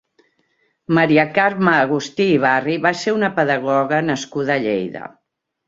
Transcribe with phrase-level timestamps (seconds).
[0.97, 5.07] Maria Carme Agustí i Barri va ser una pedagoga nascuda a Lleida.